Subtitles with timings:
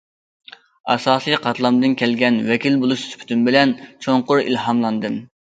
[0.93, 3.77] ئاساسىي قاتلامدىن كەلگەن ۋەكىل بولۇش سۈپىتىم بىلەن
[4.07, 5.23] چوڭقۇر ئىلھاملاندىم.